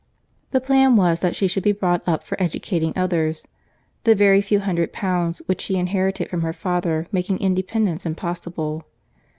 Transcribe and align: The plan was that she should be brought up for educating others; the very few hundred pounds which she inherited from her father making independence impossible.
The 0.49 0.59
plan 0.59 0.95
was 0.95 1.19
that 1.19 1.35
she 1.35 1.47
should 1.47 1.61
be 1.61 1.71
brought 1.73 2.01
up 2.07 2.23
for 2.23 2.35
educating 2.41 2.91
others; 2.95 3.47
the 4.03 4.15
very 4.15 4.41
few 4.41 4.61
hundred 4.61 4.91
pounds 4.91 5.43
which 5.45 5.61
she 5.61 5.75
inherited 5.75 6.27
from 6.27 6.41
her 6.41 6.53
father 6.53 7.05
making 7.11 7.37
independence 7.37 8.03
impossible. 8.03 8.85